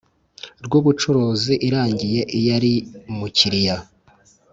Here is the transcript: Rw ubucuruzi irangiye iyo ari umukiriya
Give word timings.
Rw 0.65 0.71
ubucuruzi 0.79 1.53
irangiye 1.67 2.21
iyo 2.37 2.49
ari 2.57 2.73
umukiriya 3.11 3.75